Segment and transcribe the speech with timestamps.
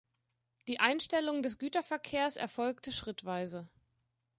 [0.67, 3.67] Die Einstellung des Güterverkehrs erfolgte schrittweise.